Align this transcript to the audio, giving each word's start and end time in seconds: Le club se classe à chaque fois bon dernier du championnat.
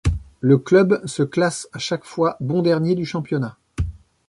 Le 0.39 0.57
club 0.57 0.99
se 1.05 1.21
classe 1.21 1.69
à 1.73 1.77
chaque 1.77 2.05
fois 2.05 2.35
bon 2.39 2.63
dernier 2.63 2.95
du 2.95 3.05
championnat. 3.05 3.57